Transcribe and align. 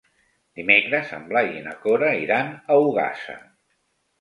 Dimecres 0.59 1.11
en 1.17 1.27
Blai 1.33 1.51
i 1.57 1.61
na 1.67 1.75
Cora 1.85 2.09
iran 2.25 2.51
a 2.57 2.79
Ogassa. 2.89 3.37